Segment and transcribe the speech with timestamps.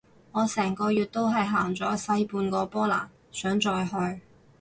[0.31, 4.21] 我成個月都係行咗細半個波蘭，想再去